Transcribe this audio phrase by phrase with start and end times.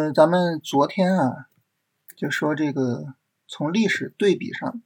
[0.00, 1.48] 嗯，咱们昨天啊，
[2.16, 3.16] 就说这个
[3.46, 4.80] 从历史对比上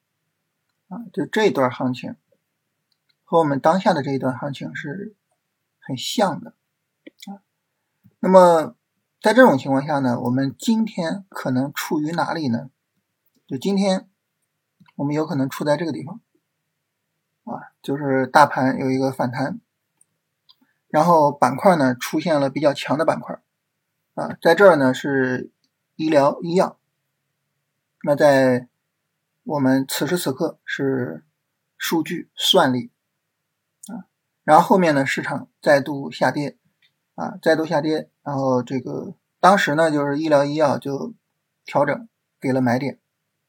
[0.89, 2.17] 啊，就这一段行情
[3.23, 5.15] 和我们当下的这一段行情是
[5.79, 6.55] 很像的
[7.27, 7.47] 啊。
[8.19, 8.75] 那么
[9.23, 12.71] 在这种情况下呢，我们今天可能处于哪里呢？
[13.47, 14.09] 就今天
[14.97, 16.21] 我们有可能处在这个地方
[17.45, 19.61] 啊，就是大盘有一个反弹，
[20.89, 23.41] 然后板块呢出现了比较强的板块。
[24.15, 25.51] 啊，在这儿呢是
[25.97, 26.79] 医疗医药，
[28.03, 28.69] 那在
[29.43, 31.25] 我们此时此刻是
[31.77, 32.91] 数据算力
[33.89, 34.07] 啊，
[34.45, 36.57] 然后后面呢市场再度下跌
[37.15, 41.15] 啊，再度下跌，然后这个当时呢就是医疗医药就
[41.65, 42.09] 调整
[42.41, 43.01] 给了买点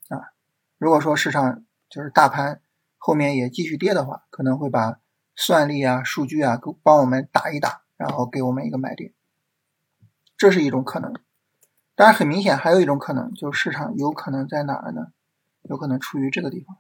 [0.10, 0.34] 啊，
[0.78, 2.62] 如果说市场就是大盘
[2.98, 5.00] 后面也继续跌的话，可能会把
[5.36, 9.14] 算力啊、数据啊给帮我们打一打，然后给我们一个买点。
[10.38, 11.14] 这是一种可能，
[11.96, 15.08] 当然很明显，还有一种可能，就是市场有可能在哪儿呢？
[15.62, 16.78] 有可能处于这个地方。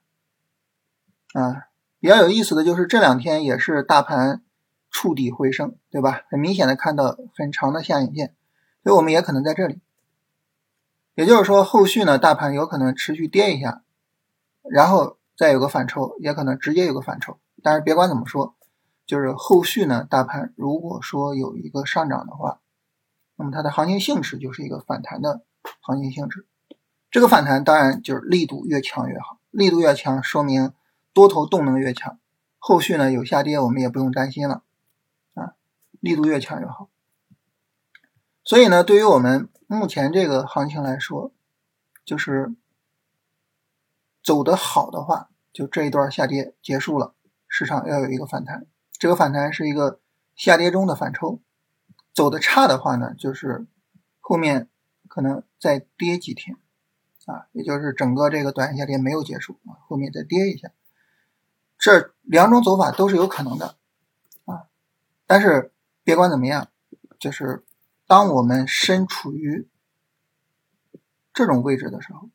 [1.42, 1.67] 啊，
[2.00, 4.44] 比较有意思的就是这两天也是大盘
[4.92, 6.23] 触底回升，对吧？
[6.30, 8.36] 很明显的看到很长的下影线，
[8.84, 9.80] 所以我们也可能在这里。
[11.14, 13.84] 也就是说，后续呢，大盘有可能持续跌一下，
[14.69, 17.40] 然后再有个反抽，也可能直接有个反抽。
[17.64, 18.56] 但是别管怎么说，
[19.06, 22.59] 就是后续呢，大盘如果说有一个上涨的话。
[23.38, 25.41] 那么它的行情性质就是一个反弹的
[25.81, 26.45] 行情性质，
[27.11, 30.73] 这个反弹当然就是力度越强越好，力度越强说明
[31.14, 32.17] 多头动能越强，
[32.59, 34.63] 后续呢有下跌我们也不用担心了
[35.33, 35.56] 啊，
[36.00, 36.89] 力度越强越好。
[38.44, 41.31] 所以呢，对于我们目前这个行情来说，
[42.06, 42.56] 就是
[44.23, 47.16] 走得好的话，就这一段下跌结束了，
[47.47, 50.00] 市场要有一个反弹，这个反弹是一个
[50.36, 51.41] 下跌中的反抽。
[52.16, 53.68] 走的差的话呢，就是
[54.22, 54.70] 后面
[55.09, 56.58] 可能再跌几天
[57.26, 60.72] 啊，也就是整个这个短线下跌没有结束啊，后面再跌一下，
[61.78, 63.75] 这两种走法都是有可能的
[64.46, 64.68] 啊。
[65.28, 65.74] 但是
[66.06, 66.70] 别管怎么样，
[67.20, 67.66] 就是
[68.08, 69.68] 当我们身处于
[71.34, 72.30] 这种位置的时候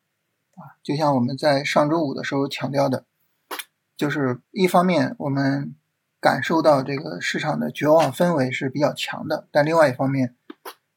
[0.56, 3.06] 啊，就像我们在上周五的时候强调的，
[3.96, 5.74] 就是一方面我们。
[6.20, 10.36] 感受到这个市场的绝望氛围是比较强的，但另外一方面，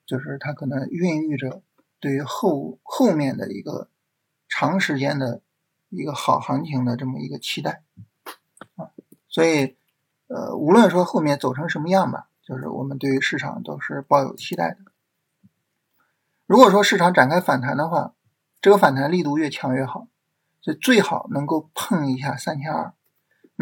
[0.06, 1.62] 就是它可能孕育着
[2.00, 3.88] 对于后后面的一个
[4.50, 5.42] 长时间的
[5.90, 7.84] 一个好行情的这么一个期待
[8.76, 8.92] 啊，
[9.30, 9.78] 所以
[10.28, 14.78] 呃，无论说后面走成什么样吧，就是我们对于市场都是抱有期待的。
[16.46, 18.14] 如果说市场展开反弹的话，
[18.62, 20.08] 这个反弹力度越强越好，
[20.62, 22.94] 所以最好能够碰一下三千二。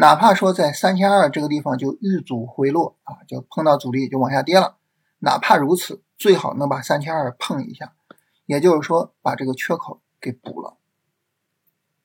[0.02, 4.74] 哪怕说在三千二这个地方就遇阻回落啊，就碰到阻力就往下跌了，
[5.20, 7.92] 哪怕如此，最好能把三千二碰一下，
[8.44, 10.76] 也就是说把这个缺口给补了，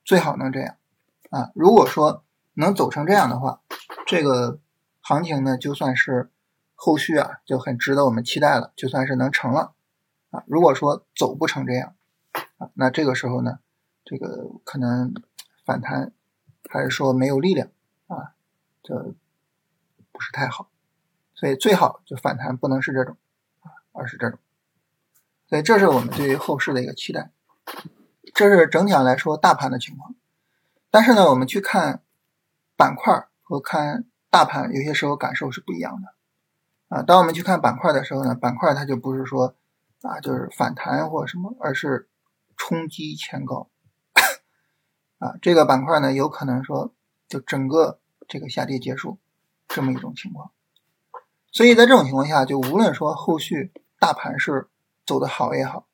[0.04, 0.76] 最好能这样
[1.30, 1.50] 啊。
[1.56, 2.22] 如果说
[2.54, 3.62] 能走成这样的话，
[4.06, 4.60] 这个
[5.00, 6.30] 行情呢就算是
[6.76, 9.72] 后续啊就很值得我们期待了，就算是能成了
[10.30, 10.44] 啊。
[10.46, 11.96] 如果说走不成这样
[12.58, 13.58] 啊，那这个时候呢，
[14.04, 15.12] 这个可能
[15.66, 16.12] 反弹
[16.70, 17.68] 还是说没有力量。
[18.08, 18.34] 啊，
[18.82, 19.14] 这
[20.10, 20.68] 不是太好，
[21.34, 23.16] 所以最好就反弹不能是这种
[23.60, 24.38] 啊，而是这种。
[25.46, 27.30] 所以这是我们对于后市的一个期待。
[28.34, 30.14] 这是整体上来说大盘的情况。
[30.90, 32.02] 但是呢，我们去看
[32.76, 37.02] 板块和看大盘，有些时候感受是不一样的啊。
[37.02, 39.54] 当我们去看板块的时候呢，板块它就不是说
[40.02, 42.08] 啊，就是反弹或什么，而是
[42.56, 43.68] 冲击前高
[45.18, 45.36] 啊。
[45.42, 46.94] 这个板块呢，有可能说。
[47.28, 49.18] 就整个这个下跌结束，
[49.68, 50.50] 这么一种情况，
[51.52, 54.68] 所以在这种情况下，就无论说后续大盘是
[55.04, 55.86] 走的好也好，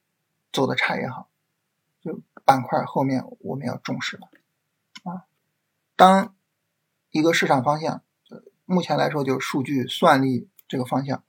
[0.53, 1.29] 走的差也好，
[2.01, 4.29] 就板块后面我们要重视了
[5.03, 5.27] 啊。
[5.97, 6.35] 当
[7.11, 8.03] 一个市场方向，
[8.65, 11.25] 目前来说就是数据算力这个方向，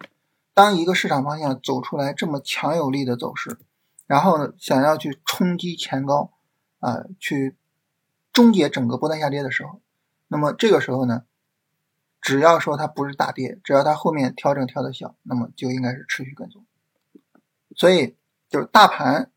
[0.54, 3.58] 当一个市场方向走出来这么强有力的走势，
[4.06, 6.32] 然后呢想要去冲击前高
[6.80, 7.56] 啊，去
[8.32, 9.82] 终结整个波段下跌的时候。
[10.28, 11.24] 那么这个时候呢，
[12.20, 16.66] 只要说它不是大跌，只要它后面调整调的小，那么就应该是持续跟踪。
[17.76, 18.18] 所以
[18.50, 19.32] 就是大盘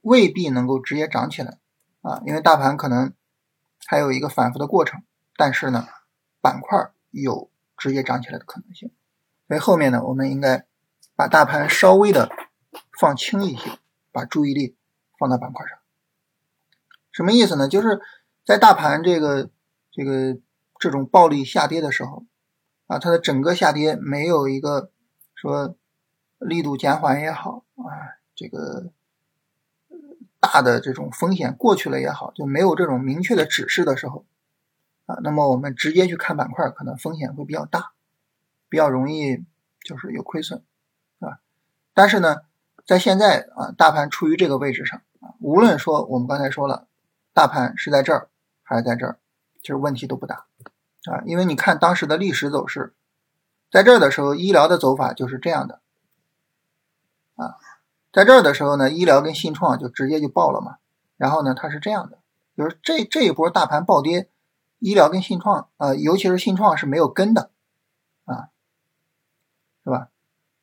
[0.00, 1.58] 未必能够直接涨起来
[2.00, 3.12] 啊，因为大盘可能
[3.86, 5.02] 还有一个反复的过程。
[5.36, 5.86] 但是呢，
[6.40, 8.90] 板块有直接涨起来的可能性。
[9.46, 10.66] 所以后面呢，我们应该
[11.14, 12.30] 把大盘稍微的
[12.98, 13.78] 放轻一些，
[14.10, 14.76] 把注意力
[15.18, 15.78] 放到板块上。
[17.12, 17.68] 什么意思呢？
[17.68, 18.00] 就是
[18.44, 19.48] 在大盘这个。
[19.92, 20.40] 这个
[20.80, 22.24] 这种暴力下跌的时候，
[22.88, 24.90] 啊，它的整个下跌没有一个
[25.34, 25.76] 说
[26.38, 28.90] 力度减缓也好啊，这个
[30.40, 34.24] 大的这种风险过去了也好，就没有这种明确的指示的时候
[35.06, 37.92] 啊，那么我们直接去看板块，可能风险会比较大，
[38.68, 39.44] 比较容易
[39.84, 40.64] 就是有亏损，
[41.20, 41.38] 啊？
[41.94, 42.38] 但是呢，
[42.86, 46.88] 在现在啊，大盘处于这个位置上啊，无论说我们刚才说了，
[47.32, 48.28] 大盘是在这儿
[48.62, 49.18] 还是在这儿，
[49.62, 50.46] 其实问题都不大
[51.04, 52.94] 啊，因为你看当时的历史走势，
[53.70, 55.80] 在这儿的时候，医疗的走法就是这样的。
[57.36, 57.56] 啊，
[58.12, 60.76] 在这儿的时候呢，医疗跟信创就直接就爆了嘛。
[61.16, 62.18] 然后呢，它是这样的，
[62.56, 64.28] 就是这这一波大盘暴跌，
[64.78, 67.50] 医疗跟信创啊，尤其是信创是没有跟的
[68.24, 68.48] 啊，
[69.84, 70.08] 是吧？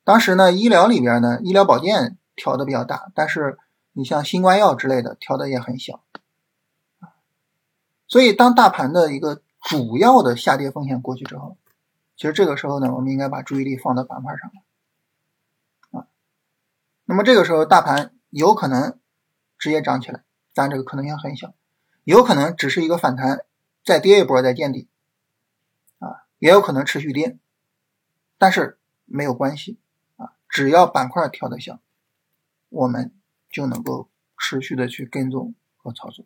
[0.04, 3.58] 当时呢，医疗里边呢，医疗保健调的比较大，但是
[3.92, 6.02] 你像新冠药之类的调的也很小。
[8.10, 11.56] 所以，当大盘的一个主要的下跌风险过去之后，
[12.16, 16.08] 其实这个时候呢，我们应该把注意力放到板块上了。
[17.04, 18.98] 那么这个时候，大盘有可能
[19.58, 20.24] 直接涨起来，
[20.54, 21.54] 但这个可能性很小，
[22.02, 23.44] 有可能只是一个反弹，
[23.84, 24.88] 再跌一波再见底，
[26.00, 27.38] 啊，也有可能持续跌，
[28.38, 28.76] 但是
[29.06, 29.78] 没有关系
[30.16, 31.78] 啊，只要板块调的小，
[32.70, 33.12] 我们
[33.50, 36.24] 就能够持续的去跟踪和操作。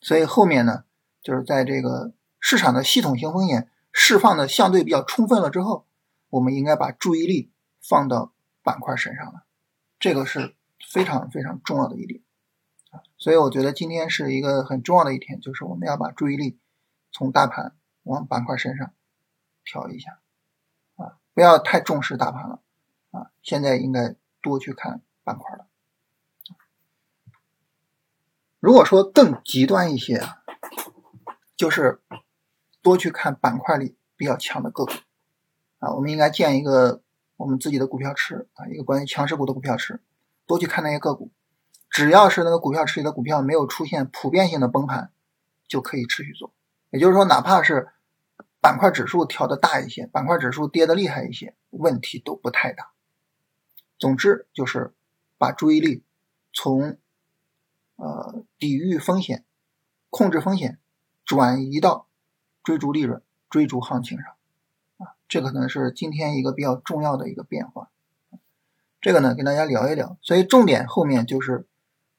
[0.00, 0.84] 所以后面呢，
[1.26, 5.84] 就是在这个市场的系统性风险释放的相对比较充分了之后，
[6.30, 7.50] 我们应该把注意力
[7.82, 8.32] 放到
[8.62, 9.42] 板块身上了。
[9.98, 10.54] 这个是
[10.88, 12.22] 非常非常重要的一点
[12.92, 16.60] 啊，所以我觉得今天是一个很重要的一天，就是我们要把注意力
[17.10, 17.74] 从大盘
[18.04, 18.92] 往板块身上
[19.64, 20.20] 调一下
[20.94, 22.60] 啊，不要太重视大盘了
[23.10, 25.66] 啊，现在应该多去看板块了。
[28.60, 30.44] 如果说更极端一些啊，
[31.56, 32.00] 就是
[32.82, 34.92] 多去看板块里比较强的个股
[35.78, 37.02] 啊，我们应该建一个。
[37.38, 40.00] 我们自己的股票池啊，一个关于强势股的股票池，
[40.46, 41.30] 多去看那些个股，
[41.90, 45.12] 只要是那个股票池里的股票没有出现普遍性的崩盘，
[45.68, 46.54] 就可以持续做。
[46.88, 47.90] 也就是说，哪怕是
[48.62, 52.92] 板块指数调的大一些，板块指数跌的厉害一些，问题都不太大。
[53.98, 54.94] 总之就是
[55.36, 56.02] 把注意力
[56.54, 56.96] 从
[57.96, 59.44] 呃抵御风险、
[60.08, 60.78] 控制风险，
[61.26, 62.06] 转移到
[62.64, 63.20] 追逐利润、
[63.50, 64.26] 追逐行情上。
[64.96, 67.90] 啊这可能是今天一个比较重要的一个变化，
[69.00, 71.66] 这个呢跟大家聊一聊，所以重点后面就是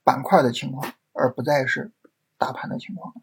[0.03, 1.91] 板块的情况，而不再是
[2.37, 3.15] 大盘的情况。